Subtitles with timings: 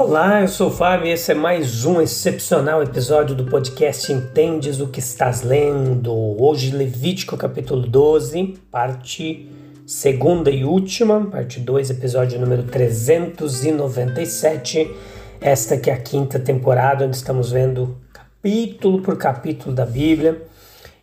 [0.00, 4.78] Olá, eu sou o Fábio e esse é mais um excepcional episódio do podcast Entendes
[4.78, 6.14] o que estás lendo.
[6.40, 9.50] Hoje, Levítico capítulo 12, parte
[9.84, 14.88] segunda e última, parte 2, episódio número 397.
[15.40, 20.40] Esta que é a quinta temporada, onde estamos vendo capítulo por capítulo da Bíblia.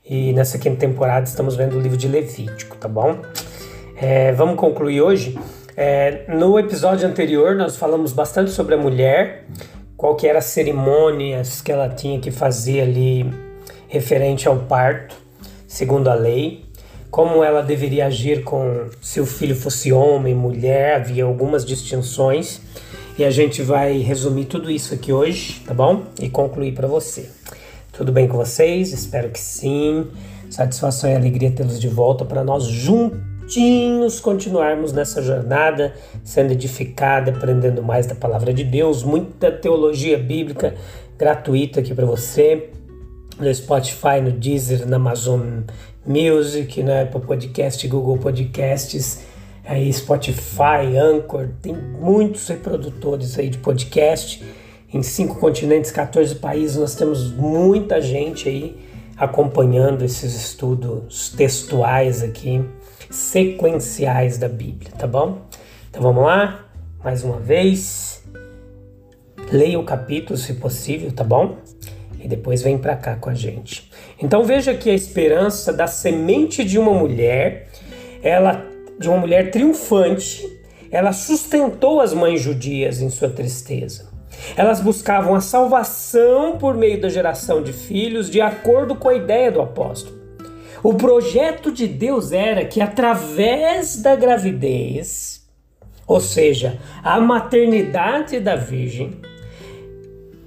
[0.06, 3.18] E nessa quinta temporada estamos vendo o livro de Levítico, tá bom?
[3.98, 5.38] É, vamos concluir hoje
[5.78, 9.46] é, no episódio anterior nós falamos bastante sobre a mulher,
[9.98, 13.30] qual que eram as cerimônias que ela tinha que fazer ali
[13.88, 15.16] referente ao parto,
[15.68, 16.64] segundo a lei,
[17.12, 22.62] como ela deveria agir com se o filho fosse homem, mulher, havia algumas distinções
[23.18, 26.04] e a gente vai resumir tudo isso aqui hoje, tá bom?
[26.22, 27.30] E concluir para você.
[27.92, 28.94] Tudo bem com vocês?
[28.94, 30.08] Espero que sim.
[30.50, 35.94] Satisfação e alegria tê-los de volta para nós juntos juntinhos continuarmos nessa jornada,
[36.24, 40.74] sendo edificada, aprendendo mais da palavra de Deus, muita teologia bíblica
[41.18, 42.70] gratuita aqui para você,
[43.40, 45.62] no Spotify, no Deezer, na Amazon
[46.06, 49.22] Music, na Apple Podcast, Google Podcasts,
[49.64, 54.44] aí Spotify, Anchor, tem muitos reprodutores aí de podcast.
[54.92, 58.78] Em cinco continentes, 14 países, nós temos muita gente aí
[59.18, 62.64] acompanhando esses estudos textuais aqui
[63.10, 65.42] sequenciais da Bíblia, tá bom?
[65.90, 66.66] Então vamos lá,
[67.04, 68.24] mais uma vez.
[69.52, 71.58] Leia o capítulo, se possível, tá bom?
[72.20, 73.92] E depois vem para cá com a gente.
[74.22, 77.70] Então veja que a esperança da semente de uma mulher,
[78.24, 78.66] ela
[79.00, 80.44] de uma mulher triunfante,
[80.90, 84.10] ela sustentou as mães judias em sua tristeza.
[84.56, 89.52] Elas buscavam a salvação por meio da geração de filhos, de acordo com a ideia
[89.52, 90.15] do apóstolo.
[90.86, 95.44] O projeto de Deus era que através da gravidez,
[96.06, 99.20] ou seja, a maternidade da Virgem,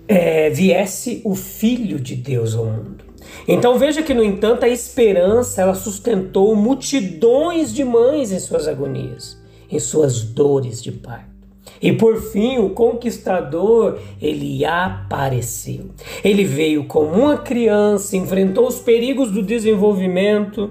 [0.06, 3.04] é, viesse o Filho de Deus ao mundo.
[3.48, 9.36] Então veja que, no entanto, a esperança ela sustentou multidões de mães em suas agonias,
[9.68, 11.27] em suas dores de parto.
[11.80, 15.90] E por fim, o conquistador, ele apareceu.
[16.24, 20.70] Ele veio como uma criança, enfrentou os perigos do desenvolvimento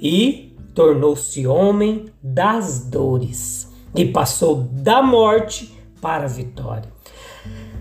[0.00, 6.88] e tornou-se homem das dores e passou da morte para a vitória.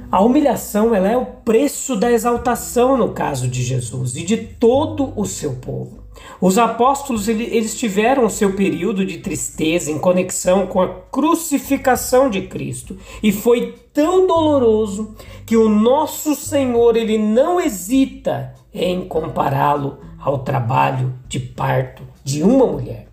[0.10, 5.12] A humilhação ela é o preço da exaltação no caso de Jesus e de todo
[5.16, 6.07] o seu povo.
[6.40, 12.44] Os apóstolos eles tiveram o seu período de tristeza em conexão com a crucificação de
[12.44, 20.40] Cristo e foi tão doloroso que o nosso Senhor ele não hesita em compará-lo ao
[20.40, 23.08] trabalho de parto de uma mulher.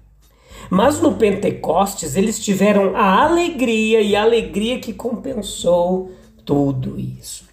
[0.69, 6.13] Mas no Pentecostes eles tiveram a alegria e a alegria que compensou
[6.45, 7.45] tudo isso.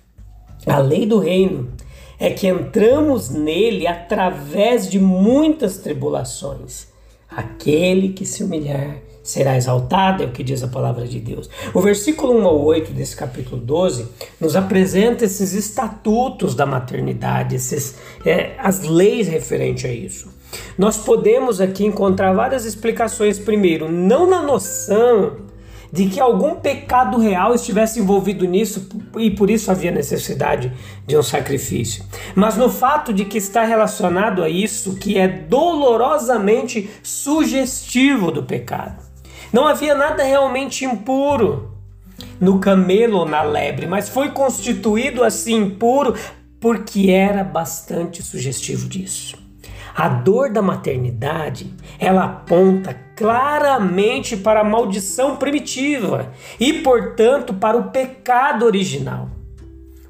[0.66, 1.72] A lei do reino
[2.22, 6.86] é que entramos nele através de muitas tribulações.
[7.28, 11.50] Aquele que se humilhar será exaltado, é o que diz a palavra de Deus.
[11.74, 14.08] O versículo 1 ao 8 desse capítulo 12
[14.40, 20.30] nos apresenta esses estatutos da maternidade, esses, é, as leis referentes a isso.
[20.78, 23.40] Nós podemos aqui encontrar várias explicações.
[23.40, 25.38] Primeiro, não na noção
[25.92, 28.88] de que algum pecado real estivesse envolvido nisso
[29.18, 30.72] e por isso havia necessidade
[31.06, 32.06] de um sacrifício.
[32.34, 39.02] Mas no fato de que está relacionado a isso que é dolorosamente sugestivo do pecado.
[39.52, 41.72] Não havia nada realmente impuro
[42.40, 46.16] no camelo ou na lebre, mas foi constituído assim impuro
[46.60, 49.36] porque era bastante sugestivo disso.
[49.94, 57.92] A dor da maternidade, ela aponta claramente para a maldição primitiva e, portanto, para o
[57.92, 59.30] pecado original.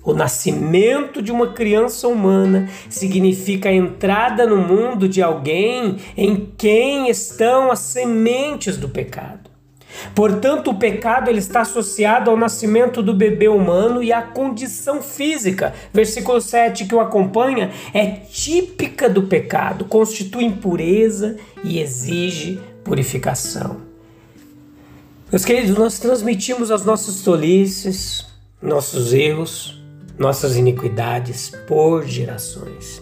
[0.04, 7.10] O nascimento de uma criança humana significa a entrada no mundo de alguém em quem
[7.10, 9.52] estão as sementes do pecado.
[10.16, 15.74] Portanto, o pecado ele está associado ao nascimento do bebê humano e à condição física.
[15.94, 23.82] Versículo 7 que o acompanha é típica do pecado, constitui impureza e exige purificação.
[25.32, 28.26] Meus queridos, nós transmitimos as nossas tolices,
[28.62, 29.82] nossos erros,
[30.18, 33.02] nossas iniquidades por gerações.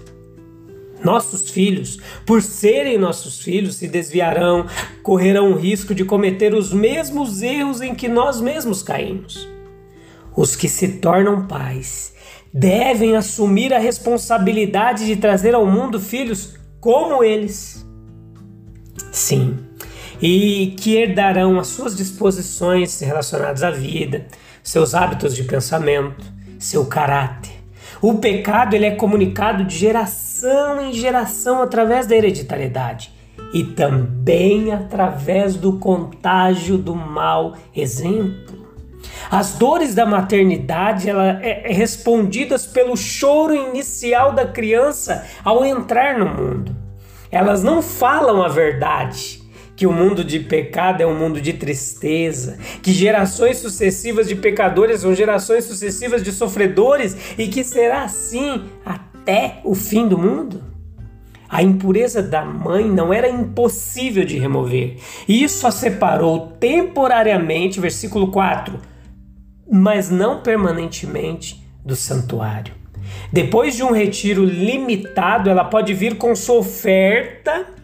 [1.03, 4.67] Nossos filhos, por serem nossos filhos, se desviarão,
[5.01, 9.47] correrão o risco de cometer os mesmos erros em que nós mesmos caímos.
[10.35, 12.13] Os que se tornam pais
[12.53, 17.85] devem assumir a responsabilidade de trazer ao mundo filhos como eles.
[19.11, 19.57] Sim,
[20.21, 24.27] e que herdarão as suas disposições relacionadas à vida,
[24.63, 26.25] seus hábitos de pensamento,
[26.57, 27.53] seu caráter.
[28.01, 33.13] O pecado ele é comunicado de geração em geração através da hereditariedade
[33.53, 38.59] e também através do contágio do mau exemplo.
[39.29, 46.17] As dores da maternidade ela é, é respondidas pelo choro inicial da criança ao entrar
[46.17, 46.75] no mundo.
[47.31, 49.38] Elas não falam a verdade,
[49.79, 54.99] que o mundo de pecado é um mundo de tristeza, que gerações sucessivas de pecadores
[54.99, 60.61] são gerações sucessivas de sofredores e que será assim até o fim do mundo?
[61.47, 64.97] A impureza da mãe não era impossível de remover.
[65.25, 68.77] Isso a separou temporariamente, versículo 4,
[69.71, 72.73] mas não permanentemente do santuário.
[73.31, 77.78] Depois de um retiro limitado, ela pode vir com sua oferta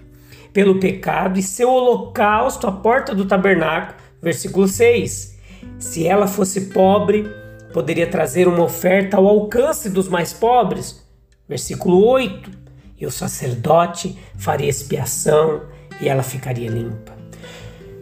[0.55, 3.99] pelo pecado e seu holocausto à porta do tabernáculo.
[4.21, 5.37] Versículo 6.
[5.77, 7.29] Se ela fosse pobre,
[7.73, 11.05] poderia trazer uma oferta ao alcance dos mais pobres.
[11.45, 12.49] Versículo 8.
[12.97, 15.63] E o sacerdote faria expiação
[15.99, 17.11] e ela ficaria limpa.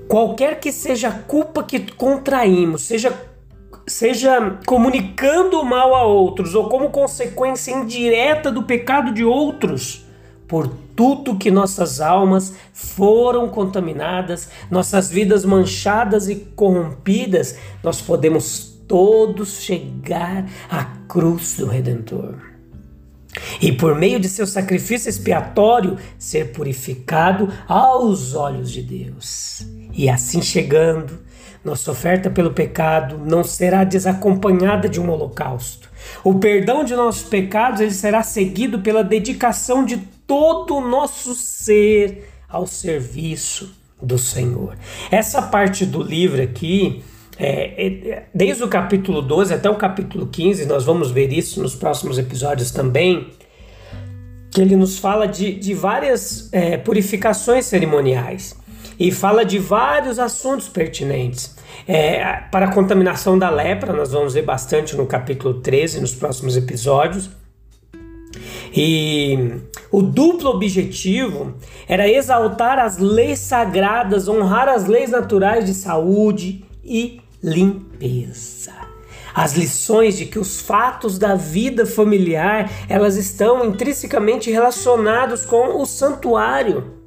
[0.07, 3.11] Qualquer que seja a culpa que contraímos, seja
[3.87, 10.05] seja comunicando o mal a outros ou como consequência indireta do pecado de outros,
[10.47, 19.61] por tudo que nossas almas foram contaminadas, nossas vidas manchadas e corrompidas, nós podemos todos
[19.61, 22.35] chegar à cruz do Redentor.
[23.61, 29.65] E por meio de seu sacrifício expiatório, ser purificado aos olhos de Deus.
[29.91, 31.19] E assim chegando,
[31.63, 35.89] nossa oferta pelo pecado não será desacompanhada de um holocausto.
[36.23, 39.97] O perdão de nossos pecados ele será seguido pela dedicação de
[40.27, 44.77] todo o nosso ser ao serviço do Senhor.
[45.09, 47.03] Essa parte do livro aqui,
[47.37, 51.75] é, é, desde o capítulo 12 até o capítulo 15, nós vamos ver isso nos
[51.75, 53.27] próximos episódios também,
[54.51, 58.55] que ele nos fala de, de várias é, purificações cerimoniais
[58.99, 61.55] e fala de vários assuntos pertinentes.
[61.87, 66.55] É, para a contaminação da lepra, nós vamos ver bastante no capítulo 13, nos próximos
[66.55, 67.29] episódios.
[68.75, 69.61] E
[69.91, 71.53] o duplo objetivo
[71.87, 78.73] era exaltar as leis sagradas, honrar as leis naturais de saúde e limpeza.
[79.35, 85.85] As lições de que os fatos da vida familiar, elas estão intrinsecamente relacionados com o
[85.85, 87.02] santuário.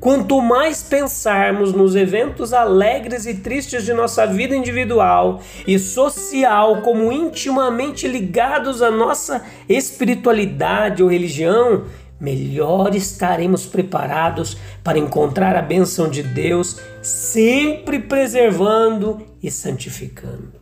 [0.00, 7.10] Quanto mais pensarmos nos eventos alegres e tristes de nossa vida individual e social como
[7.10, 11.84] intimamente ligados à nossa espiritualidade ou religião,
[12.20, 20.52] melhor estaremos preparados para encontrar a bênção de Deus, sempre preservando e santificando.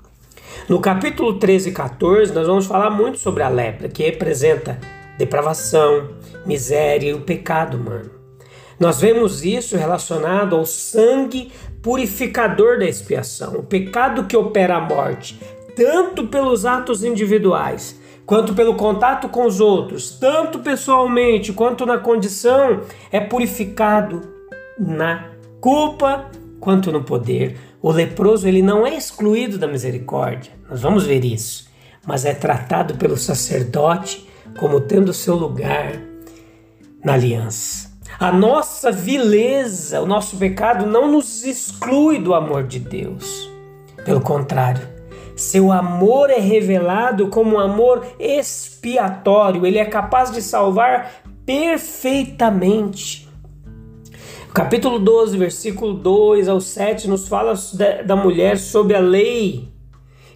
[0.66, 4.78] No capítulo 13 e 14, nós vamos falar muito sobre a lepra, que representa
[5.18, 6.08] depravação,
[6.46, 8.15] miséria e o pecado humano.
[8.78, 11.50] Nós vemos isso relacionado ao sangue
[11.82, 15.40] purificador da expiação, o pecado que opera a morte,
[15.74, 22.82] tanto pelos atos individuais, quanto pelo contato com os outros, tanto pessoalmente quanto na condição,
[23.10, 24.20] é purificado
[24.78, 25.30] na
[25.60, 26.30] culpa
[26.60, 27.56] quanto no poder.
[27.80, 31.68] O leproso ele não é excluído da misericórdia, nós vamos ver isso,
[32.06, 34.28] mas é tratado pelo sacerdote
[34.58, 35.92] como tendo seu lugar
[37.04, 37.85] na aliança.
[38.18, 43.50] A nossa vileza, o nosso pecado não nos exclui do amor de Deus.
[44.06, 44.80] Pelo contrário,
[45.36, 53.28] seu amor é revelado como um amor expiatório, ele é capaz de salvar perfeitamente.
[54.54, 57.52] Capítulo 12, versículo 2 ao 7 nos fala
[58.06, 59.68] da mulher sob a lei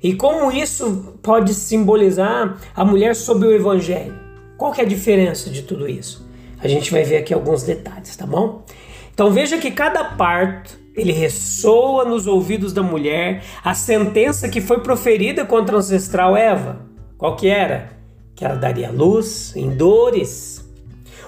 [0.03, 4.19] e como isso pode simbolizar a mulher sob o evangelho.
[4.59, 6.29] Qual que é a diferença de tudo isso?
[6.63, 8.65] A gente vai ver aqui alguns detalhes, tá bom?
[9.13, 14.81] Então veja que cada parto ele ressoa nos ouvidos da mulher a sentença que foi
[14.81, 16.81] proferida contra a ancestral Eva.
[17.17, 17.91] Qual que era?
[18.35, 20.65] Que ela daria luz em dores.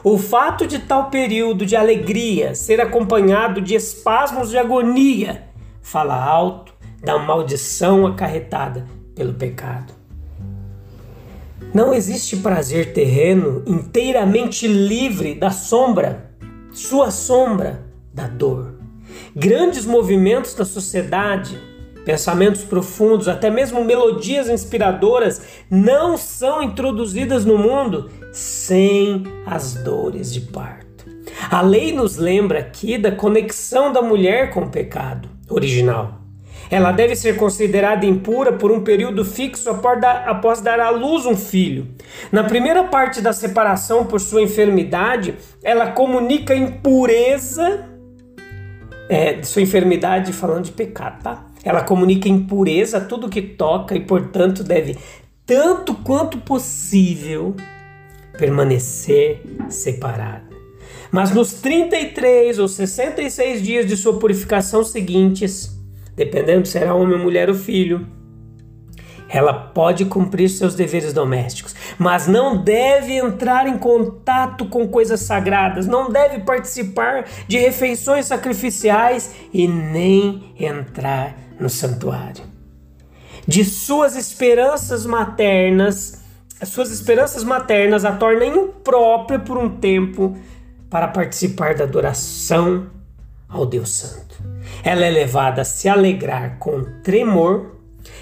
[0.04, 5.44] O fato de tal período de alegria ser acompanhado de espasmos de agonia
[5.80, 9.92] fala alto da maldição acarretada pelo pecado.
[11.74, 16.30] Não existe prazer terreno inteiramente livre da sombra,
[16.70, 18.74] sua sombra, da dor.
[19.34, 21.58] Grandes movimentos da sociedade,
[22.04, 30.42] pensamentos profundos, até mesmo melodias inspiradoras não são introduzidas no mundo sem as dores de
[30.42, 31.06] parto.
[31.50, 36.21] A lei nos lembra aqui da conexão da mulher com o pecado original.
[36.72, 41.86] Ela deve ser considerada impura por um período fixo após dar à luz um filho.
[42.32, 47.90] Na primeira parte da separação por sua enfermidade, ela comunica impureza,
[49.06, 51.44] é, sua enfermidade falando de pecado, tá?
[51.62, 54.96] Ela comunica impureza a tudo que toca e, portanto, deve,
[55.44, 57.54] tanto quanto possível,
[58.38, 60.48] permanecer separada.
[61.10, 65.81] Mas nos 33 ou 66 dias de sua purificação seguintes,
[66.14, 68.06] dependendo se era homem, mulher ou filho.
[69.28, 75.86] Ela pode cumprir seus deveres domésticos, mas não deve entrar em contato com coisas sagradas,
[75.86, 82.44] não deve participar de refeições sacrificiais e nem entrar no santuário.
[83.48, 86.22] De suas esperanças maternas,
[86.60, 90.36] as suas esperanças maternas a tornam imprópria por um tempo
[90.90, 92.86] para participar da adoração
[93.48, 94.51] ao Deus Santo.
[94.84, 97.76] Ela é levada a se alegrar com tremor,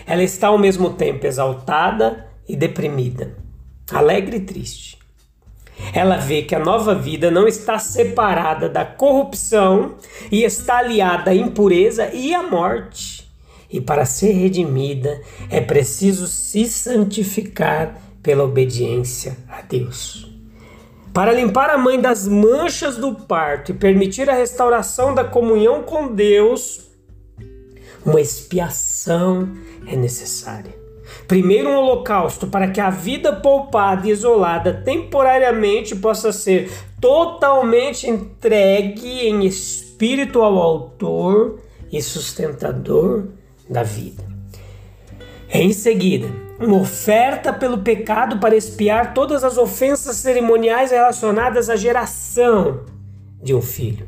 [0.06, 3.34] ela está ao mesmo tempo exaltada e deprimida,
[3.90, 4.98] alegre e triste.
[5.94, 9.94] Ela vê que a nova vida não está separada da corrupção
[10.30, 13.28] e está aliada à impureza e à morte.
[13.70, 20.29] E para ser redimida é preciso se santificar pela obediência a Deus.
[21.12, 26.14] Para limpar a mãe das manchas do parto e permitir a restauração da comunhão com
[26.14, 26.88] Deus,
[28.06, 29.48] uma expiação
[29.86, 30.78] é necessária.
[31.26, 39.26] Primeiro, um holocausto para que a vida poupada e isolada temporariamente possa ser totalmente entregue
[39.26, 43.26] em espírito ao Autor e sustentador
[43.68, 44.22] da vida.
[45.52, 46.28] Em seguida,
[46.60, 52.84] oferta pelo pecado para expiar todas as ofensas cerimoniais relacionadas à geração
[53.42, 54.06] de um filho.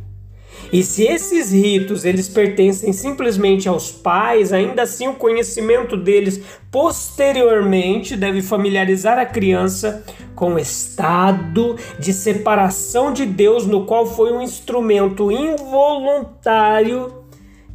[0.70, 6.40] E se esses ritos eles pertencem simplesmente aos pais, ainda assim o conhecimento deles
[6.70, 10.04] posteriormente deve familiarizar a criança
[10.34, 17.12] com o estado de separação de Deus no qual foi um instrumento involuntário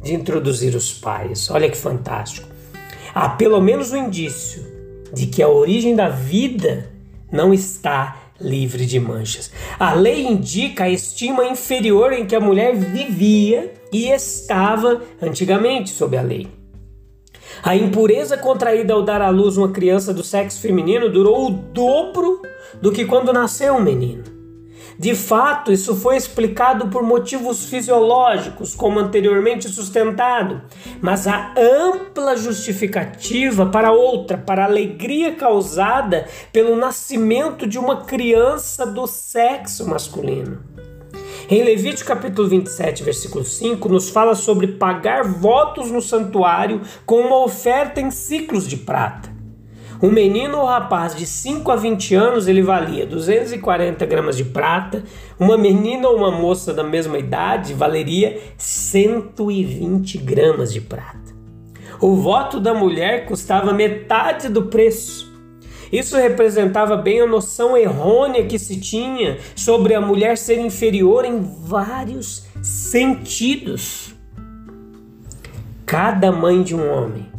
[0.02, 1.50] de introduzir os pais.
[1.50, 2.48] Olha que fantástico
[3.14, 4.64] há pelo menos um indício
[5.12, 6.90] de que a origem da vida
[7.30, 9.50] não está livre de manchas.
[9.78, 16.16] A lei indica a estima inferior em que a mulher vivia e estava antigamente sob
[16.16, 16.46] a lei.
[17.62, 22.40] A impureza contraída ao dar à luz uma criança do sexo feminino durou o dobro
[22.80, 24.37] do que quando nasceu um menino.
[24.96, 30.62] De fato, isso foi explicado por motivos fisiológicos, como anteriormente sustentado,
[31.00, 38.86] mas a ampla justificativa para outra, para a alegria causada pelo nascimento de uma criança
[38.86, 40.62] do sexo masculino.
[41.50, 47.42] Em Levítico capítulo 27, versículo 5, nos fala sobre pagar votos no santuário com uma
[47.42, 49.37] oferta em ciclos de prata.
[50.00, 55.02] Um menino ou rapaz de 5 a 20 anos ele valia 240 gramas de prata,
[55.40, 61.18] uma menina ou uma moça da mesma idade valeria 120 gramas de prata.
[62.00, 65.26] O voto da mulher custava metade do preço.
[65.90, 71.40] Isso representava bem a noção errônea que se tinha sobre a mulher ser inferior em
[71.40, 74.14] vários sentidos.
[75.84, 77.37] Cada mãe de um homem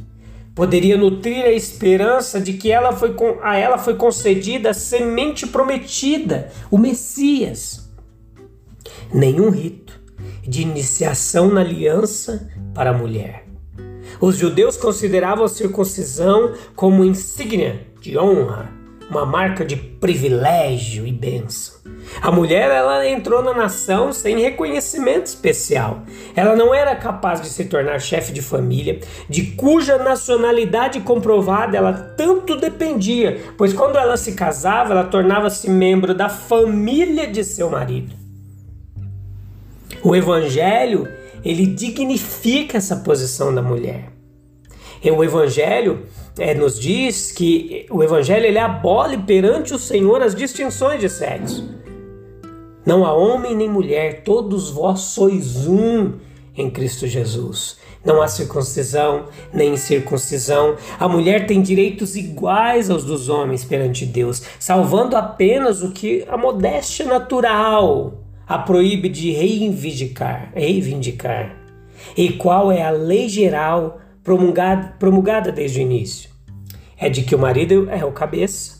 [0.59, 6.51] poderia nutrir a esperança de que ela foi, a ela foi concedida a semente prometida,
[6.69, 7.89] o Messias.
[9.13, 9.97] Nenhum rito
[10.45, 13.45] de iniciação na aliança para a mulher.
[14.19, 18.69] Os judeus consideravam a circuncisão como insígnia de honra,
[19.09, 21.79] uma marca de privilégio e bênção.
[22.21, 26.03] A mulher ela entrou na nação sem reconhecimento especial.
[26.35, 31.93] Ela não era capaz de se tornar chefe de família, de cuja nacionalidade comprovada ela
[31.93, 38.13] tanto dependia, pois quando ela se casava, ela tornava-se membro da família de seu marido.
[40.03, 41.07] O evangelho,
[41.43, 44.11] ele dignifica essa posição da mulher.
[45.03, 46.05] E o evangelho
[46.39, 51.77] é, nos diz que o evangelho ele abole perante o Senhor as distinções de sexo.
[52.85, 56.13] Não há homem nem mulher, todos vós sois um
[56.55, 57.77] em Cristo Jesus.
[58.03, 60.75] Não há circuncisão nem incircuncisão.
[60.97, 66.37] A mulher tem direitos iguais aos dos homens perante Deus, salvando apenas o que a
[66.37, 70.51] modéstia natural a proíbe de reivindicar.
[70.55, 71.55] reivindicar.
[72.17, 76.28] E qual é a lei geral promulgada, promulgada desde o início?
[76.99, 78.79] É de que o marido é o cabeça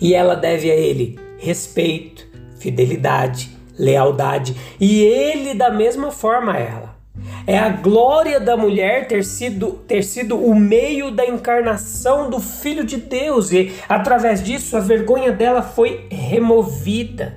[0.00, 2.26] e ela deve a ele respeito,
[2.58, 6.98] fidelidade, lealdade, e ele da mesma forma a ela.
[7.46, 12.84] É a glória da mulher ter sido, ter sido o meio da encarnação do Filho
[12.84, 17.36] de Deus, e através disso a vergonha dela foi removida.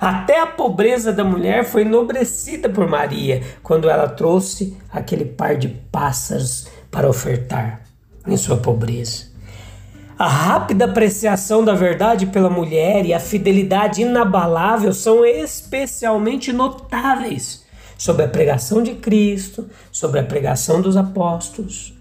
[0.00, 5.68] Até a pobreza da mulher foi enobrecida por Maria quando ela trouxe aquele par de
[5.68, 7.85] pássaros para ofertar
[8.26, 9.36] em sua pobreza.
[10.18, 17.66] A rápida apreciação da verdade pela mulher e a fidelidade inabalável são especialmente notáveis
[17.98, 21.94] sobre a pregação de Cristo, sobre a pregação dos apóstolos.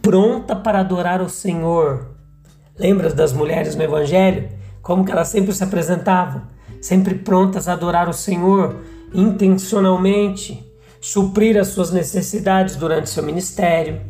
[0.00, 2.12] Pronta para adorar o Senhor.
[2.78, 4.48] Lembra das mulheres no Evangelho?
[4.80, 6.44] Como que elas sempre se apresentavam?
[6.80, 8.76] Sempre prontas a adorar o Senhor
[9.12, 10.66] intencionalmente,
[10.98, 14.00] suprir as suas necessidades durante seu ministério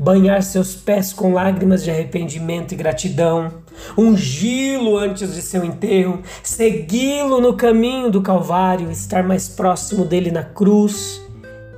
[0.00, 3.52] banhar seus pés com lágrimas de arrependimento e gratidão,
[3.98, 10.42] ungí-lo antes de seu enterro, segui-lo no caminho do Calvário, estar mais próximo dele na
[10.42, 11.20] cruz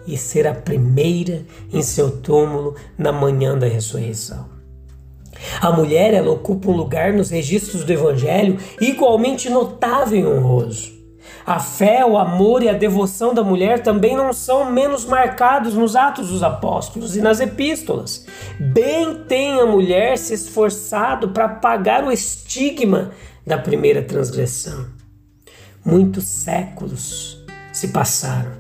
[0.07, 4.49] e ser a primeira em seu túmulo na manhã da ressurreição.
[5.61, 11.02] A mulher ela ocupa um lugar nos registros do Evangelho igualmente notável e honroso.
[11.45, 15.97] A fé, o amor e a devoção da mulher também não são menos marcados nos
[15.97, 18.27] Atos dos Apóstolos e nas epístolas.
[18.61, 23.11] Bem tem a mulher se esforçado para pagar o estigma
[23.45, 24.87] da primeira transgressão.
[25.85, 28.53] Muitos séculos se passaram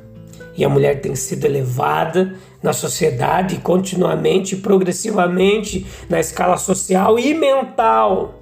[0.57, 7.33] e a mulher tem sido elevada na sociedade continuamente e progressivamente na escala social e
[7.33, 8.41] mental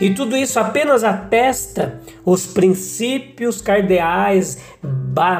[0.00, 4.58] e tudo isso apenas atesta os princípios cardeais,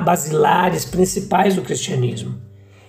[0.04, 2.40] basilares, principais do cristianismo.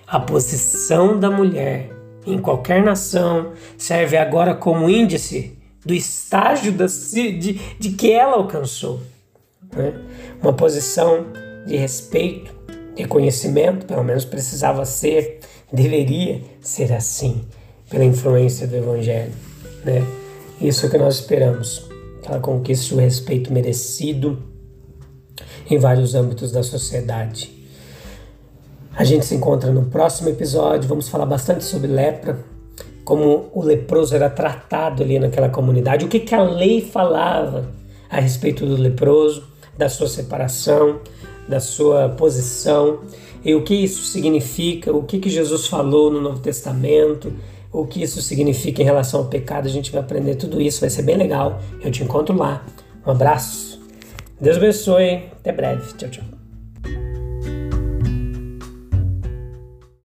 [0.05, 1.89] A posição da mulher
[2.25, 9.01] em qualquer nação serve agora como índice do estágio de, de que ela alcançou.
[9.75, 9.93] Né?
[10.41, 11.27] Uma posição
[11.65, 12.53] de respeito,
[12.95, 15.39] reconhecimento, pelo menos precisava ser,
[15.71, 17.45] deveria ser assim,
[17.89, 19.33] pela influência do Evangelho.
[19.83, 20.03] Né?
[20.59, 21.87] Isso é o que nós esperamos,
[22.21, 24.41] que ela conquiste o respeito merecido
[25.69, 27.51] em vários âmbitos da sociedade.
[28.95, 30.87] A gente se encontra no próximo episódio.
[30.87, 32.39] Vamos falar bastante sobre lepra,
[33.03, 37.69] como o leproso era tratado ali naquela comunidade, o que, que a lei falava
[38.09, 39.43] a respeito do leproso,
[39.77, 41.01] da sua separação,
[41.47, 43.01] da sua posição
[43.43, 47.31] e o que isso significa, o que, que Jesus falou no Novo Testamento
[47.81, 49.67] o que isso significa em relação ao pecado.
[49.67, 51.59] A gente vai aprender tudo isso, vai ser bem legal.
[51.83, 52.65] Eu te encontro lá.
[53.05, 53.81] Um abraço.
[54.39, 55.23] Deus abençoe.
[55.31, 55.93] Até breve.
[55.97, 56.34] Tchau, tchau.